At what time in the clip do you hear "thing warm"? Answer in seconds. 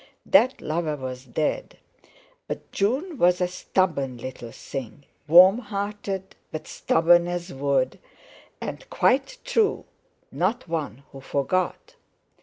4.51-5.59